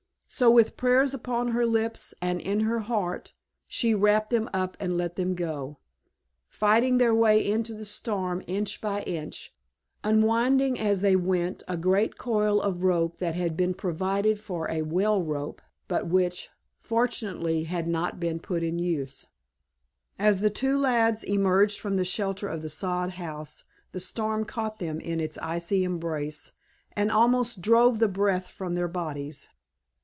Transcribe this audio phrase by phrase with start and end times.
[0.33, 3.33] So with prayers upon her lips and in her heart
[3.67, 5.79] she wrapped them up and let them go,
[6.47, 9.53] fighting their way into the storm inch by inch,
[10.05, 14.83] unwinding as they went a great coil of rope that had been provided for a
[14.83, 16.47] well rope, but which,
[16.79, 19.25] fortunately, had not been put in use.
[20.17, 24.79] As the two lads emerged from the shelter of the sod house the storm caught
[24.79, 26.53] them in its icy embrace
[26.95, 29.49] and almost drove the breath from their bodies.